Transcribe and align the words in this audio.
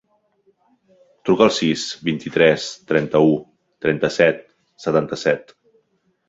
Truca 1.27 1.43
al 1.47 1.51
sis, 1.57 1.83
vint-i-tres, 2.07 2.65
trenta-u, 2.93 3.29
trenta-set, 3.87 4.41
setanta-set. 4.87 5.55